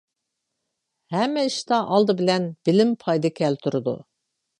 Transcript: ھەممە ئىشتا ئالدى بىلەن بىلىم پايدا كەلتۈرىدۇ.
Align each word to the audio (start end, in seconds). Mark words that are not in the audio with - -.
ھەممە 1.15 1.43
ئىشتا 1.49 1.79
ئالدى 1.81 2.15
بىلەن 2.21 2.47
بىلىم 2.71 2.95
پايدا 3.05 3.31
كەلتۈرىدۇ. 3.41 3.95